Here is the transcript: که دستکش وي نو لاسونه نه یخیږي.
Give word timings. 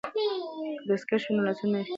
که 0.79 0.83
دستکش 0.89 1.21
وي 1.25 1.33
نو 1.35 1.45
لاسونه 1.47 1.71
نه 1.71 1.77
یخیږي. 1.81 1.89